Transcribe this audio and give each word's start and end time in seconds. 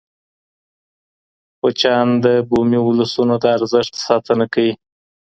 کوچیان 1.59 2.07
د 2.25 2.25
بومي 2.49 2.79
ولسونو 2.83 3.33
د 3.43 3.45
ارزښت 3.57 3.93
ساتنه 4.07 4.45
کوي. 4.53 4.73